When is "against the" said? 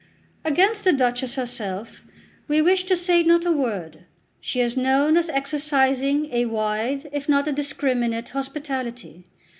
0.43-0.93